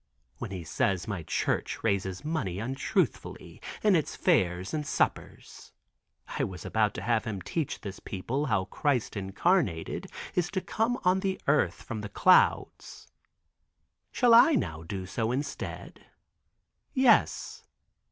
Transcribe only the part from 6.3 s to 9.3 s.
I was about to have him teach this people how Christ